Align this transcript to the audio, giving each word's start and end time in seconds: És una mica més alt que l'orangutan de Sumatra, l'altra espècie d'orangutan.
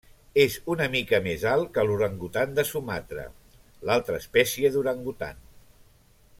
És 0.43 0.53
una 0.75 0.87
mica 0.93 1.19
més 1.25 1.43
alt 1.51 1.69
que 1.75 1.83
l'orangutan 1.89 2.57
de 2.61 2.65
Sumatra, 2.71 3.27
l'altra 3.91 4.19
espècie 4.25 4.73
d'orangutan. 4.77 5.49